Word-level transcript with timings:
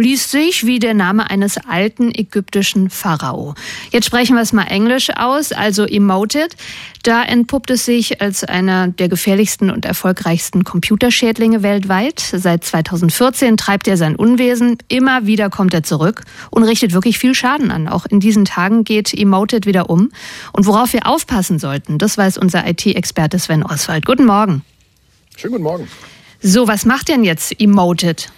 liest 0.00 0.30
sich 0.30 0.66
wie 0.66 0.78
der 0.78 0.94
Name 0.94 1.30
eines 1.30 1.58
alten 1.58 2.10
ägyptischen 2.14 2.90
Pharao. 2.90 3.54
Jetzt 3.92 4.06
sprechen 4.06 4.34
wir 4.34 4.42
es 4.42 4.52
mal 4.52 4.64
englisch 4.64 5.10
aus, 5.16 5.52
also 5.52 5.84
Emoted. 5.84 6.56
Da 7.02 7.22
entpuppt 7.22 7.70
es 7.70 7.84
sich 7.84 8.20
als 8.20 8.44
einer 8.44 8.88
der 8.88 9.08
gefährlichsten 9.08 9.70
und 9.70 9.84
erfolgreichsten 9.84 10.64
Computerschädlinge 10.64 11.62
weltweit. 11.62 12.20
Seit 12.20 12.64
2014 12.64 13.56
treibt 13.56 13.88
er 13.88 13.96
sein 13.96 14.16
Unwesen. 14.16 14.78
Immer 14.88 15.26
wieder 15.26 15.50
kommt 15.50 15.72
er 15.74 15.82
zurück 15.82 16.22
und 16.50 16.64
richtet 16.64 16.92
wirklich 16.92 17.18
viel 17.18 17.34
Schaden 17.34 17.70
an. 17.70 17.88
Auch 17.88 18.06
in 18.06 18.20
diesen 18.20 18.44
Tagen 18.44 18.84
geht 18.84 19.14
Emoted 19.14 19.66
wieder 19.66 19.88
um. 19.88 20.10
Und 20.52 20.66
worauf 20.66 20.92
wir 20.92 21.06
aufpassen 21.06 21.58
sollten, 21.58 21.98
das 21.98 22.18
weiß 22.18 22.38
unser 22.38 22.66
IT-Experte 22.66 23.38
Sven 23.38 23.62
Oswald. 23.62 24.04
Guten 24.04 24.26
Morgen. 24.26 24.62
Schönen 25.36 25.52
guten 25.52 25.64
Morgen. 25.64 25.88
So, 26.42 26.68
was 26.68 26.86
macht 26.86 27.08
denn 27.08 27.22
jetzt 27.24 27.60
Emoted? 27.60 28.30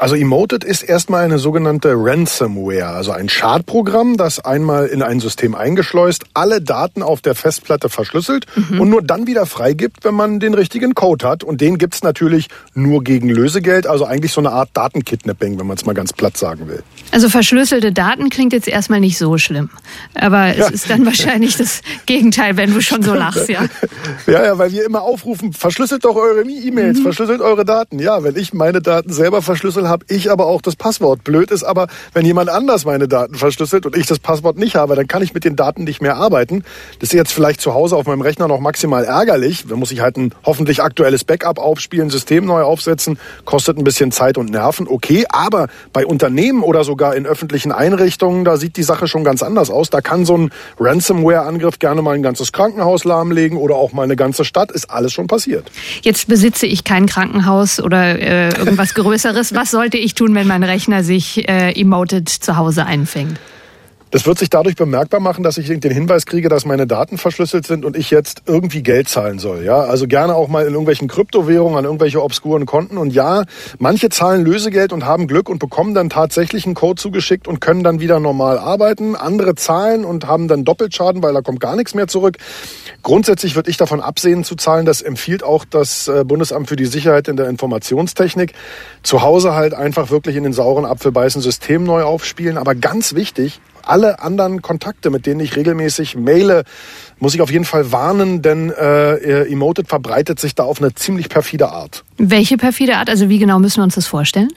Also 0.00 0.14
Emoted 0.14 0.62
ist 0.62 0.84
erstmal 0.84 1.24
eine 1.24 1.40
sogenannte 1.40 1.92
Ransomware, 1.96 2.86
also 2.86 3.10
ein 3.10 3.28
Schadprogramm, 3.28 4.16
das 4.16 4.38
einmal 4.38 4.86
in 4.86 5.02
ein 5.02 5.18
System 5.18 5.56
eingeschleust, 5.56 6.24
alle 6.34 6.62
Daten 6.62 7.02
auf 7.02 7.20
der 7.20 7.34
Festplatte 7.34 7.88
verschlüsselt 7.88 8.46
mhm. 8.54 8.80
und 8.80 8.90
nur 8.90 9.02
dann 9.02 9.26
wieder 9.26 9.44
freigibt, 9.44 10.04
wenn 10.04 10.14
man 10.14 10.38
den 10.38 10.54
richtigen 10.54 10.94
Code 10.94 11.26
hat. 11.26 11.42
Und 11.42 11.60
den 11.60 11.78
gibt's 11.78 12.04
natürlich 12.04 12.46
nur 12.74 13.02
gegen 13.02 13.28
Lösegeld, 13.28 13.88
also 13.88 14.04
eigentlich 14.04 14.30
so 14.30 14.40
eine 14.40 14.52
Art 14.52 14.68
Datenkidnapping, 14.72 15.58
wenn 15.58 15.66
man 15.66 15.76
es 15.76 15.84
mal 15.84 15.94
ganz 15.94 16.12
platt 16.12 16.36
sagen 16.36 16.68
will. 16.68 16.84
Also 17.10 17.28
verschlüsselte 17.28 17.90
Daten 17.90 18.30
klingt 18.30 18.52
jetzt 18.52 18.68
erstmal 18.68 19.00
nicht 19.00 19.18
so 19.18 19.36
schlimm. 19.36 19.68
Aber 20.14 20.50
es 20.50 20.58
ja. 20.58 20.68
ist 20.68 20.90
dann 20.90 21.06
wahrscheinlich 21.06 21.56
das 21.56 21.82
Gegenteil, 22.06 22.56
wenn 22.56 22.72
du 22.72 22.80
schon 22.80 23.02
so 23.02 23.14
lachst, 23.14 23.48
ja. 23.48 23.64
Ja, 24.26 24.44
ja, 24.44 24.58
weil 24.58 24.70
wir 24.72 24.84
immer 24.84 25.02
aufrufen, 25.02 25.52
verschlüsselt 25.52 26.04
doch 26.04 26.14
eure 26.14 26.42
E-Mails, 26.42 26.98
mhm. 26.98 27.02
verschlüsselt 27.02 27.40
eure 27.40 27.64
Daten. 27.64 27.98
Ja, 27.98 28.22
wenn 28.22 28.36
ich 28.36 28.52
meine 28.52 28.80
Daten 28.80 29.12
selber 29.12 29.42
verschlüssel, 29.42 29.87
habe 29.88 30.04
ich 30.08 30.30
aber 30.30 30.46
auch 30.46 30.60
das 30.60 30.76
Passwort. 30.76 31.24
Blöd 31.24 31.50
ist 31.50 31.64
aber, 31.64 31.86
wenn 32.12 32.26
jemand 32.26 32.50
anders 32.50 32.84
meine 32.84 33.08
Daten 33.08 33.34
verschlüsselt 33.34 33.86
und 33.86 33.96
ich 33.96 34.06
das 34.06 34.18
Passwort 34.18 34.58
nicht 34.58 34.76
habe, 34.76 34.94
dann 34.96 35.08
kann 35.08 35.22
ich 35.22 35.32
mit 35.32 35.44
den 35.44 35.56
Daten 35.56 35.84
nicht 35.84 36.02
mehr 36.02 36.16
arbeiten. 36.16 36.62
Das 37.00 37.10
ist 37.10 37.14
jetzt 37.14 37.32
vielleicht 37.32 37.60
zu 37.60 37.72
Hause 37.72 37.96
auf 37.96 38.06
meinem 38.06 38.20
Rechner 38.20 38.48
noch 38.48 38.60
maximal 38.60 39.04
ärgerlich. 39.04 39.64
Da 39.66 39.76
muss 39.76 39.92
ich 39.92 40.00
halt 40.00 40.18
ein 40.18 40.34
hoffentlich 40.44 40.82
aktuelles 40.82 41.24
Backup 41.24 41.58
aufspielen, 41.58 42.10
System 42.10 42.44
neu 42.44 42.62
aufsetzen, 42.62 43.18
kostet 43.44 43.78
ein 43.78 43.84
bisschen 43.84 44.12
Zeit 44.12 44.36
und 44.36 44.50
Nerven, 44.50 44.86
okay. 44.88 45.24
Aber 45.30 45.68
bei 45.92 46.04
Unternehmen 46.04 46.62
oder 46.62 46.84
so 46.84 46.98
sogar 46.98 47.14
in 47.14 47.26
öffentlichen 47.26 47.70
Einrichtungen, 47.70 48.44
da 48.44 48.56
sieht 48.56 48.76
die 48.76 48.82
Sache 48.82 49.06
schon 49.06 49.22
ganz 49.22 49.44
anders 49.44 49.70
aus. 49.70 49.88
Da 49.88 50.00
kann 50.00 50.24
so 50.24 50.36
ein 50.36 50.50
Ransomware-Angriff 50.80 51.78
gerne 51.78 52.02
mal 52.02 52.16
ein 52.16 52.24
ganzes 52.24 52.50
Krankenhaus 52.50 53.04
lahmlegen 53.04 53.56
oder 53.56 53.76
auch 53.76 53.92
mal 53.92 54.02
eine 54.02 54.16
ganze 54.16 54.44
Stadt. 54.44 54.72
Ist 54.72 54.90
alles 54.90 55.12
schon 55.12 55.28
passiert. 55.28 55.70
Jetzt 56.02 56.26
besitze 56.26 56.66
ich 56.66 56.82
kein 56.82 57.06
Krankenhaus 57.06 57.78
oder 57.78 58.18
äh, 58.18 58.48
irgendwas 58.48 58.94
Größeres. 58.94 59.54
Was 59.54 59.70
sollte 59.78 59.96
ich 59.96 60.14
tun, 60.14 60.34
wenn 60.34 60.48
mein 60.48 60.64
Rechner 60.64 61.04
sich 61.04 61.48
äh, 61.48 61.70
emoted 61.80 62.28
zu 62.28 62.56
Hause 62.56 62.84
einfängt? 62.84 63.38
Das 64.10 64.26
wird 64.26 64.38
sich 64.38 64.48
dadurch 64.48 64.74
bemerkbar 64.76 65.20
machen, 65.20 65.42
dass 65.44 65.58
ich 65.58 65.68
den 65.68 65.92
Hinweis 65.92 66.24
kriege, 66.24 66.48
dass 66.48 66.64
meine 66.64 66.86
Daten 66.86 67.18
verschlüsselt 67.18 67.66
sind 67.66 67.84
und 67.84 67.96
ich 67.96 68.10
jetzt 68.10 68.42
irgendwie 68.46 68.82
Geld 68.82 69.08
zahlen 69.08 69.38
soll. 69.38 69.64
Ja, 69.64 69.80
also 69.80 70.06
gerne 70.06 70.34
auch 70.34 70.48
mal 70.48 70.62
in 70.62 70.72
irgendwelchen 70.72 71.08
Kryptowährungen 71.08 71.76
an 71.76 71.84
irgendwelche 71.84 72.22
obskuren 72.22 72.64
Konten. 72.64 72.96
Und 72.96 73.12
ja, 73.12 73.44
manche 73.78 74.08
zahlen 74.08 74.44
Lösegeld 74.44 74.92
und 74.94 75.04
haben 75.04 75.26
Glück 75.26 75.50
und 75.50 75.58
bekommen 75.58 75.94
dann 75.94 76.08
tatsächlich 76.08 76.64
einen 76.64 76.74
Code 76.74 77.00
zugeschickt 77.00 77.46
und 77.46 77.60
können 77.60 77.84
dann 77.84 78.00
wieder 78.00 78.18
normal 78.18 78.58
arbeiten. 78.58 79.14
Andere 79.14 79.54
zahlen 79.56 80.04
und 80.06 80.26
haben 80.26 80.48
dann 80.48 80.64
Doppelschaden, 80.64 81.22
weil 81.22 81.34
da 81.34 81.42
kommt 81.42 81.60
gar 81.60 81.76
nichts 81.76 81.94
mehr 81.94 82.08
zurück. 82.08 82.38
Grundsätzlich 83.02 83.56
würde 83.56 83.70
ich 83.70 83.76
davon 83.76 84.00
absehen 84.00 84.42
zu 84.42 84.56
zahlen. 84.56 84.86
Das 84.86 85.02
empfiehlt 85.02 85.42
auch 85.42 85.64
das 85.64 86.08
äh, 86.08 86.24
Bundesamt 86.24 86.68
für 86.68 86.76
die 86.76 86.86
Sicherheit 86.86 87.28
in 87.28 87.36
der 87.36 87.48
Informationstechnik. 87.48 88.54
Zu 89.02 89.22
Hause 89.22 89.54
halt 89.54 89.74
einfach 89.74 90.10
wirklich 90.10 90.36
in 90.36 90.44
den 90.44 90.52
sauren 90.54 90.86
Apfel 90.86 91.12
beißen, 91.12 91.42
System 91.42 91.84
neu 91.84 92.02
aufspielen. 92.02 92.56
Aber 92.56 92.74
ganz 92.74 93.14
wichtig, 93.14 93.60
alle 93.88 94.20
anderen 94.20 94.62
Kontakte, 94.62 95.10
mit 95.10 95.26
denen 95.26 95.40
ich 95.40 95.56
regelmäßig 95.56 96.16
maile, 96.16 96.64
muss 97.18 97.34
ich 97.34 97.40
auf 97.40 97.50
jeden 97.50 97.64
Fall 97.64 97.92
warnen, 97.92 98.42
denn 98.42 98.70
äh, 98.70 99.50
Emoted 99.50 99.88
verbreitet 99.88 100.38
sich 100.40 100.54
da 100.54 100.64
auf 100.64 100.80
eine 100.80 100.94
ziemlich 100.94 101.28
perfide 101.28 101.70
Art. 101.70 102.04
Welche 102.16 102.56
perfide 102.56 102.96
Art? 102.96 103.10
Also 103.10 103.28
wie 103.28 103.38
genau 103.38 103.58
müssen 103.58 103.78
wir 103.78 103.84
uns 103.84 103.94
das 103.94 104.06
vorstellen? 104.06 104.50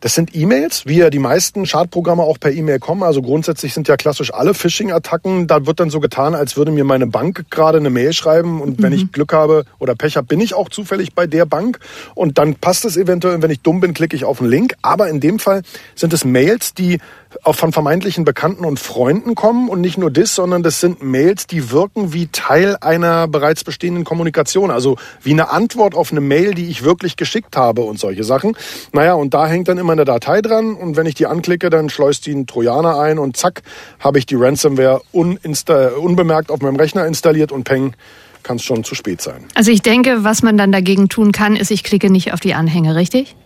Das 0.00 0.14
sind 0.14 0.34
E-Mails, 0.34 0.86
wie 0.86 0.96
ja 0.96 1.10
die 1.10 1.18
meisten 1.18 1.66
Schadprogramme 1.66 2.22
auch 2.22 2.40
per 2.40 2.50
E-Mail 2.50 2.78
kommen. 2.78 3.02
Also 3.02 3.20
grundsätzlich 3.20 3.74
sind 3.74 3.86
ja 3.86 3.98
klassisch 3.98 4.32
alle 4.32 4.54
Phishing-Attacken. 4.54 5.46
Da 5.46 5.66
wird 5.66 5.78
dann 5.78 5.90
so 5.90 6.00
getan, 6.00 6.34
als 6.34 6.56
würde 6.56 6.72
mir 6.72 6.84
meine 6.84 7.06
Bank 7.06 7.44
gerade 7.50 7.78
eine 7.78 7.90
Mail 7.90 8.14
schreiben 8.14 8.62
und 8.62 8.78
mhm. 8.78 8.82
wenn 8.82 8.92
ich 8.94 9.12
Glück 9.12 9.34
habe 9.34 9.64
oder 9.78 9.94
Pech 9.94 10.16
habe, 10.16 10.26
bin 10.26 10.40
ich 10.40 10.54
auch 10.54 10.70
zufällig 10.70 11.14
bei 11.14 11.26
der 11.26 11.44
Bank 11.44 11.80
und 12.14 12.38
dann 12.38 12.54
passt 12.54 12.86
es 12.86 12.96
eventuell. 12.96 13.42
Wenn 13.42 13.50
ich 13.50 13.60
dumm 13.60 13.80
bin, 13.80 13.92
klicke 13.92 14.16
ich 14.16 14.24
auf 14.24 14.40
einen 14.40 14.50
Link. 14.50 14.74
Aber 14.80 15.10
in 15.10 15.20
dem 15.20 15.38
Fall 15.38 15.60
sind 15.94 16.14
es 16.14 16.24
Mails, 16.24 16.72
die 16.72 16.98
auch 17.44 17.54
von 17.54 17.72
vermeintlichen 17.72 18.24
Bekannten 18.24 18.64
und 18.64 18.80
Freunden 18.80 19.34
kommen 19.34 19.68
und 19.68 19.80
nicht 19.80 19.98
nur 19.98 20.10
das, 20.10 20.34
sondern 20.34 20.62
das 20.62 20.80
sind 20.80 21.02
Mails, 21.02 21.46
die 21.46 21.70
wirken 21.70 22.12
wie 22.12 22.26
Teil 22.28 22.76
einer 22.80 23.28
bereits 23.28 23.64
bestehenden 23.64 24.04
Kommunikation, 24.04 24.70
also 24.70 24.96
wie 25.22 25.32
eine 25.32 25.50
Antwort 25.50 25.94
auf 25.94 26.10
eine 26.10 26.20
Mail, 26.20 26.54
die 26.54 26.68
ich 26.68 26.82
wirklich 26.82 27.16
geschickt 27.16 27.56
habe 27.56 27.82
und 27.82 27.98
solche 27.98 28.24
Sachen. 28.24 28.56
Naja, 28.92 29.14
und 29.14 29.34
da 29.34 29.46
hängt 29.46 29.68
dann 29.68 29.78
immer 29.78 29.92
eine 29.92 30.04
Datei 30.04 30.42
dran 30.42 30.74
und 30.74 30.96
wenn 30.96 31.06
ich 31.06 31.14
die 31.14 31.26
anklicke, 31.26 31.70
dann 31.70 31.88
schleust 31.90 32.26
die 32.26 32.32
einen 32.32 32.46
Trojaner 32.46 32.98
ein 32.98 33.18
und 33.18 33.36
zack, 33.36 33.62
habe 34.00 34.18
ich 34.18 34.26
die 34.26 34.36
Ransomware 34.36 35.02
unbemerkt 35.12 36.50
auf 36.50 36.60
meinem 36.60 36.76
Rechner 36.76 37.06
installiert 37.06 37.52
und 37.52 37.64
peng, 37.64 37.94
kann 38.42 38.56
es 38.56 38.64
schon 38.64 38.84
zu 38.84 38.94
spät 38.94 39.20
sein. 39.20 39.44
Also 39.54 39.70
ich 39.70 39.82
denke, 39.82 40.24
was 40.24 40.42
man 40.42 40.56
dann 40.56 40.72
dagegen 40.72 41.08
tun 41.08 41.30
kann, 41.30 41.56
ist, 41.56 41.70
ich 41.70 41.84
klicke 41.84 42.10
nicht 42.10 42.32
auf 42.32 42.40
die 42.40 42.54
Anhänge, 42.54 42.96
richtig? 42.96 43.36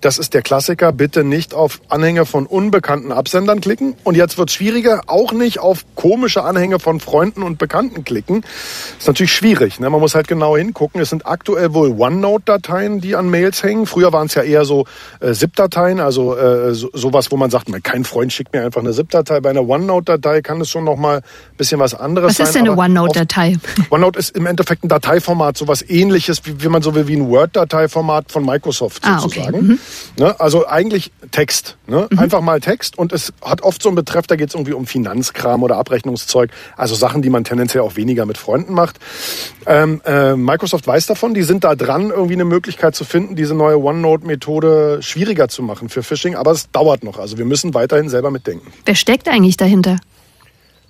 Das 0.00 0.18
ist 0.18 0.32
der 0.32 0.42
Klassiker. 0.42 0.92
Bitte 0.92 1.24
nicht 1.24 1.54
auf 1.54 1.80
Anhänge 1.88 2.24
von 2.24 2.46
unbekannten 2.46 3.12
Absendern 3.12 3.60
klicken. 3.60 3.96
Und 4.02 4.16
jetzt 4.16 4.38
wird 4.38 4.48
es 4.48 4.54
schwieriger, 4.54 5.02
auch 5.06 5.32
nicht 5.32 5.58
auf 5.58 5.84
komische 5.94 6.42
Anhänge 6.42 6.78
von 6.78 7.00
Freunden 7.00 7.42
und 7.42 7.58
Bekannten 7.58 8.04
klicken. 8.04 8.44
Ist 8.98 9.06
natürlich 9.06 9.32
schwierig. 9.32 9.78
Ne? 9.78 9.90
Man 9.90 10.00
muss 10.00 10.14
halt 10.14 10.26
genau 10.26 10.56
hingucken. 10.56 11.00
Es 11.00 11.10
sind 11.10 11.26
aktuell 11.26 11.74
wohl 11.74 11.90
OneNote-Dateien, 11.98 13.00
die 13.00 13.14
an 13.14 13.28
Mails 13.28 13.62
hängen. 13.62 13.86
Früher 13.86 14.12
waren 14.12 14.26
es 14.26 14.34
ja 14.34 14.42
eher 14.42 14.64
so 14.64 14.86
äh, 15.20 15.32
ZIP-Dateien, 15.32 16.00
also 16.00 16.36
äh, 16.36 16.74
so, 16.74 16.88
sowas, 16.94 17.30
wo 17.30 17.36
man 17.36 17.50
sagt, 17.50 17.70
kein 17.82 18.04
Freund 18.04 18.32
schickt 18.32 18.52
mir 18.52 18.64
einfach 18.64 18.80
eine 18.80 18.92
ZIP-Datei. 18.92 19.40
Bei 19.40 19.50
einer 19.50 19.68
OneNote-Datei 19.68 20.40
kann 20.40 20.60
es 20.60 20.70
schon 20.70 20.84
noch 20.84 20.96
mal 20.96 21.18
ein 21.18 21.56
bisschen 21.58 21.78
was 21.78 21.94
anderes 21.94 22.36
sein. 22.36 22.44
Was 22.44 22.48
ist 22.48 22.54
denn 22.54 22.68
eine 22.68 22.78
OneNote-Datei? 22.78 23.58
OneNote 23.90 24.18
ist 24.18 24.34
im 24.36 24.46
Endeffekt 24.46 24.84
ein 24.84 24.88
Dateiformat, 24.88 25.58
sowas 25.58 25.84
ähnliches, 25.86 26.46
wie, 26.46 26.62
wie 26.62 26.68
man 26.68 26.80
so 26.80 26.94
will, 26.94 27.06
wie 27.06 27.16
ein 27.16 27.28
Word-Dateiformat 27.28 28.32
von 28.32 28.46
Microsoft 28.46 29.02
ah, 29.04 29.18
sozusagen. 29.18 29.54
Okay. 29.54 29.62
Mhm. 29.62 29.78
Ne? 30.16 30.38
Also 30.40 30.66
eigentlich 30.66 31.12
Text. 31.30 31.76
Ne? 31.86 32.08
Mhm. 32.10 32.18
Einfach 32.18 32.40
mal 32.40 32.60
Text 32.60 32.98
und 32.98 33.12
es 33.12 33.32
hat 33.42 33.62
oft 33.62 33.82
so 33.82 33.88
einen 33.88 33.96
Betreff, 33.96 34.26
da 34.26 34.36
geht 34.36 34.48
es 34.48 34.54
irgendwie 34.54 34.72
um 34.72 34.86
Finanzkram 34.86 35.62
oder 35.62 35.76
Abrechnungszeug, 35.76 36.50
also 36.76 36.94
Sachen, 36.94 37.22
die 37.22 37.30
man 37.30 37.44
tendenziell 37.44 37.82
auch 37.82 37.96
weniger 37.96 38.26
mit 38.26 38.38
Freunden 38.38 38.74
macht. 38.74 38.98
Ähm, 39.66 40.00
äh, 40.04 40.36
Microsoft 40.36 40.86
weiß 40.86 41.06
davon, 41.06 41.34
die 41.34 41.42
sind 41.42 41.64
da 41.64 41.74
dran, 41.74 42.10
irgendwie 42.10 42.34
eine 42.34 42.44
Möglichkeit 42.44 42.94
zu 42.94 43.04
finden, 43.04 43.36
diese 43.36 43.54
neue 43.54 43.78
OneNote-Methode 43.78 44.98
schwieriger 45.02 45.48
zu 45.48 45.62
machen 45.62 45.88
für 45.88 46.02
Phishing, 46.02 46.34
aber 46.34 46.52
es 46.52 46.70
dauert 46.70 47.04
noch. 47.04 47.18
Also 47.18 47.38
wir 47.38 47.44
müssen 47.44 47.74
weiterhin 47.74 48.08
selber 48.08 48.30
mitdenken. 48.30 48.72
Wer 48.84 48.94
steckt 48.94 49.28
eigentlich 49.28 49.56
dahinter? 49.56 49.98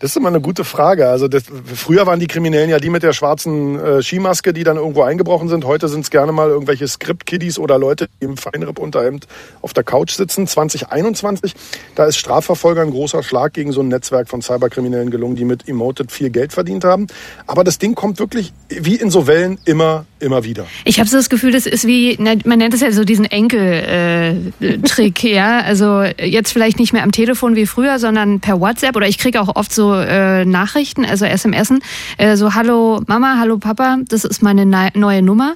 Das 0.00 0.12
ist 0.12 0.16
immer 0.16 0.28
eine 0.28 0.40
gute 0.40 0.64
Frage. 0.64 1.08
Also 1.08 1.28
das, 1.28 1.44
früher 1.74 2.06
waren 2.06 2.18
die 2.20 2.26
Kriminellen 2.26 2.70
ja 2.70 2.78
die 2.78 2.88
mit 2.88 3.02
der 3.02 3.12
schwarzen 3.12 3.78
äh, 3.78 4.02
Skimaske, 4.02 4.54
die 4.54 4.64
dann 4.64 4.78
irgendwo 4.78 5.02
eingebrochen 5.02 5.50
sind. 5.50 5.66
Heute 5.66 5.88
sind 5.88 6.00
es 6.00 6.10
gerne 6.10 6.32
mal 6.32 6.48
irgendwelche 6.48 6.88
Skript-Kiddies 6.88 7.58
oder 7.58 7.78
Leute, 7.78 8.08
die 8.18 8.24
im 8.24 8.38
Feinripp-Unterhemd 8.38 9.28
auf 9.60 9.74
der 9.74 9.84
Couch 9.84 10.12
sitzen. 10.12 10.46
2021, 10.46 11.54
da 11.96 12.06
ist 12.06 12.16
Strafverfolger 12.16 12.80
ein 12.80 12.92
großer 12.92 13.22
Schlag 13.22 13.52
gegen 13.52 13.72
so 13.72 13.82
ein 13.82 13.88
Netzwerk 13.88 14.28
von 14.28 14.40
Cyberkriminellen 14.40 15.10
gelungen, 15.10 15.36
die 15.36 15.44
mit 15.44 15.68
Emoted 15.68 16.10
viel 16.10 16.30
Geld 16.30 16.54
verdient 16.54 16.84
haben. 16.84 17.06
Aber 17.46 17.62
das 17.62 17.76
Ding 17.76 17.94
kommt 17.94 18.18
wirklich 18.20 18.54
wie 18.70 18.96
in 18.96 19.10
so 19.10 19.26
Wellen 19.26 19.58
immer, 19.66 20.06
immer 20.22 20.44
wieder. 20.44 20.66
Ich 20.84 21.00
habe 21.00 21.08
so 21.08 21.16
das 21.16 21.28
Gefühl, 21.28 21.52
das 21.52 21.66
ist 21.66 21.86
wie, 21.86 22.16
man 22.18 22.58
nennt 22.58 22.74
es 22.74 22.80
ja 22.80 22.92
so 22.92 23.04
diesen 23.04 23.24
Enkel-Trick, 23.24 25.24
äh, 25.24 25.28
ja. 25.34 25.60
Also 25.60 26.02
jetzt 26.02 26.52
vielleicht 26.52 26.78
nicht 26.78 26.92
mehr 26.92 27.02
am 27.02 27.12
Telefon 27.12 27.56
wie 27.56 27.66
früher, 27.66 27.98
sondern 27.98 28.40
per 28.40 28.60
WhatsApp 28.60 28.96
oder 28.96 29.08
ich 29.08 29.18
kriege 29.18 29.40
auch 29.40 29.56
oft 29.56 29.72
so 29.72 29.94
äh, 29.94 30.44
Nachrichten, 30.44 31.04
also 31.04 31.24
SMS, 31.24 31.72
äh, 32.18 32.36
so 32.36 32.54
Hallo 32.54 33.02
Mama, 33.06 33.36
hallo 33.38 33.58
Papa, 33.58 33.98
das 34.08 34.24
ist 34.24 34.42
meine 34.42 34.66
neue 34.94 35.22
Nummer. 35.22 35.54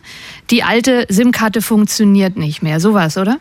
Die 0.51 0.63
alte 0.63 1.07
SIM-Karte 1.09 1.63
funktioniert 1.63 2.37
nicht 2.37 2.63
mehr. 2.63 2.81
Sowas, 2.81 3.17
oder? 3.17 3.39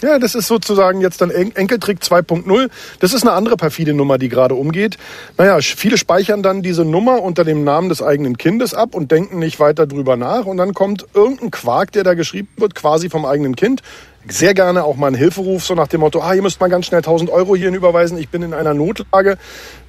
Ja, 0.00 0.20
das 0.20 0.36
ist 0.36 0.46
sozusagen 0.46 1.00
jetzt 1.00 1.20
dann 1.20 1.30
Enkeltrick 1.30 1.98
2.0. 1.98 2.70
Das 3.00 3.12
ist 3.12 3.22
eine 3.22 3.32
andere 3.32 3.56
perfide 3.56 3.94
Nummer, 3.94 4.16
die 4.16 4.28
gerade 4.28 4.54
umgeht. 4.54 4.96
Naja, 5.36 5.58
viele 5.60 5.98
speichern 5.98 6.40
dann 6.40 6.62
diese 6.62 6.84
Nummer 6.84 7.20
unter 7.20 7.44
dem 7.44 7.64
Namen 7.64 7.88
des 7.88 8.00
eigenen 8.00 8.38
Kindes 8.38 8.74
ab 8.74 8.94
und 8.94 9.10
denken 9.10 9.40
nicht 9.40 9.58
weiter 9.58 9.88
drüber 9.88 10.16
nach. 10.16 10.46
Und 10.46 10.58
dann 10.58 10.72
kommt 10.72 11.04
irgendein 11.14 11.50
Quark, 11.50 11.90
der 11.90 12.04
da 12.04 12.14
geschrieben 12.14 12.48
wird, 12.58 12.76
quasi 12.76 13.10
vom 13.10 13.24
eigenen 13.24 13.56
Kind. 13.56 13.82
Sehr 14.26 14.54
gerne 14.54 14.84
auch 14.84 14.96
mal 14.96 15.08
einen 15.08 15.16
Hilferuf, 15.16 15.64
so 15.64 15.74
nach 15.74 15.88
dem 15.88 16.00
Motto, 16.00 16.20
ah, 16.20 16.34
ihr 16.34 16.42
müsst 16.42 16.60
mal 16.60 16.68
ganz 16.68 16.86
schnell 16.86 16.98
1000 16.98 17.30
Euro 17.30 17.56
hierhin 17.56 17.74
überweisen, 17.74 18.18
ich 18.18 18.28
bin 18.28 18.42
in 18.42 18.52
einer 18.52 18.74
Notlage. 18.74 19.38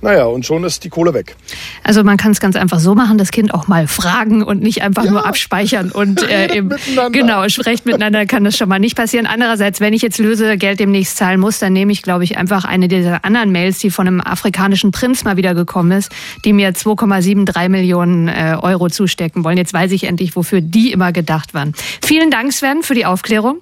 Naja, 0.02 0.26
und 0.26 0.46
schon 0.46 0.64
ist 0.64 0.86
die 0.86 0.90
Kohle 0.90 1.14
weg. 1.14 1.36
Also 1.84 2.04
man 2.04 2.16
kann 2.16 2.32
es 2.32 2.40
ganz 2.40 2.56
einfach 2.56 2.80
so 2.80 2.96
machen, 2.96 3.18
das 3.18 3.32
Kind 3.32 3.54
auch 3.54 3.68
mal 3.68 3.88
fragen 3.88 4.44
und 4.44 4.62
nicht 4.62 4.82
einfach 4.82 5.04
ja. 5.04 5.12
nur 5.12 5.26
abspeichern 5.26 5.92
und 5.92 6.24
äh, 6.30 6.56
im, 6.56 6.74
genau, 7.12 7.42
recht 7.42 7.86
miteinander 7.86 8.26
kann 8.26 8.44
das 8.46 8.56
schon 8.58 8.70
mal 8.70 8.80
nicht 8.80 8.96
passieren. 8.96 9.26
Andererseits, 9.26 9.82
wenn 9.82 9.94
ich 9.94 10.02
jetzt 10.02 10.20
Lösegeld 10.20 10.80
demnächst 10.80 11.18
zahlen 11.18 11.40
muss, 11.40 11.60
dann 11.60 11.74
nehme 11.74 11.92
ich, 11.92 12.02
glaube 12.02 12.24
ich, 12.24 12.38
einfach 12.38 12.64
eine 12.64 12.88
dieser 12.88 13.26
anderen 13.26 13.52
Mails, 13.52 13.80
die 13.80 13.90
von 13.90 14.08
einem 14.08 14.22
afrikanischen 14.22 14.92
Prinz 14.92 15.26
mal 15.26 15.36
wieder 15.36 15.54
gekommen 15.54 15.92
ist, 15.92 16.12
die 16.46 16.54
mir 16.54 16.72
2,73 16.72 17.68
Millionen 17.68 18.30
äh, 18.30 18.58
Euro 18.62 18.90
zustecken 18.90 19.44
wollen. 19.44 19.58
Jetzt 19.58 19.74
weiß 19.74 19.92
ich 19.92 20.06
endlich, 20.06 20.36
wofür 20.36 20.62
die 20.62 20.92
immer 20.94 21.12
gedacht 21.12 21.54
waren. 21.54 21.74
Vielen 22.02 22.32
Dank, 22.32 22.54
Sven, 22.54 22.84
für 22.84 22.94
die 22.94 23.06
Aufklärung. 23.06 23.60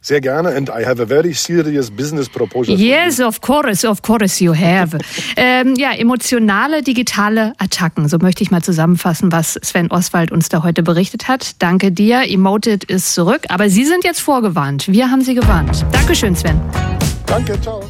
Sehr 0.00 0.20
gerne. 0.20 0.50
And 0.50 0.68
I 0.68 0.84
have 0.84 1.02
a 1.02 1.06
very 1.06 1.34
serious 1.34 1.90
business 1.90 2.28
proposal. 2.28 2.76
Yes, 2.76 3.20
of 3.20 3.40
course, 3.40 3.86
of 3.86 4.02
course 4.02 4.42
you 4.42 4.54
have. 4.54 4.96
ähm, 5.36 5.74
ja, 5.76 5.92
emotionale 5.92 6.82
digitale 6.82 7.52
Attacken. 7.58 8.08
So 8.08 8.18
möchte 8.18 8.42
ich 8.42 8.50
mal 8.50 8.62
zusammenfassen, 8.62 9.32
was 9.32 9.58
Sven 9.62 9.90
Oswald 9.90 10.30
uns 10.30 10.48
da 10.48 10.62
heute 10.62 10.82
berichtet 10.82 11.28
hat. 11.28 11.60
Danke 11.60 11.90
dir. 11.90 12.22
Emoted 12.30 12.84
ist 12.84 13.14
zurück. 13.14 13.42
Aber 13.48 13.68
Sie 13.68 13.84
sind 13.84 14.04
jetzt 14.04 14.20
vorgewarnt. 14.20 14.88
Wir 14.88 15.10
haben 15.10 15.22
Sie 15.22 15.34
gewarnt. 15.34 15.84
Dankeschön, 15.92 16.36
Sven. 16.36 16.60
Danke, 17.26 17.60
ciao. 17.60 17.82